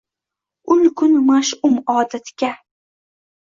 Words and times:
Ul 0.71 0.81
kun 1.01 1.13
mash’um 1.27 1.75
odatga. 1.97 2.51